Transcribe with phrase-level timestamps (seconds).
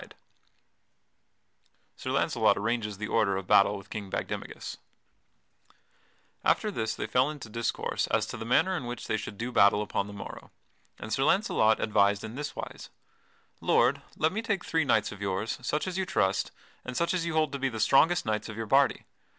[0.01, 0.17] [Sidenote:
[1.95, 4.77] Sir Launcelot arranges the order of battle with King Bagdemagus]
[6.43, 9.51] After this they fell into discourse as to the manner in which they should do
[9.51, 10.49] battle upon the morrow,
[10.97, 12.89] and Sir Launcelot advised in this wise:
[13.59, 16.49] "Lord, let me take three knights of yours, such as you trust,
[16.83, 19.05] and such as you hold to be the strongest knights of your party.